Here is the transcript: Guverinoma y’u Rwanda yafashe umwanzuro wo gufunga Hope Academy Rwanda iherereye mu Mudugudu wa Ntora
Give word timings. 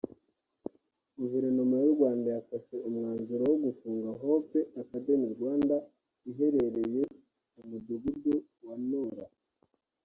Guverinoma 1.19 1.75
y’u 1.83 1.93
Rwanda 1.95 2.27
yafashe 2.35 2.75
umwanzuro 2.87 3.43
wo 3.51 3.57
gufunga 3.65 4.07
Hope 4.21 4.59
Academy 4.83 5.25
Rwanda 5.35 5.75
iherereye 6.29 7.03
mu 7.55 7.63
Mudugudu 7.69 8.33
wa 8.65 8.75
Ntora 8.85 9.25